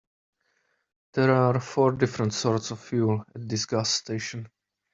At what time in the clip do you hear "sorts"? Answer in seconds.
2.33-2.71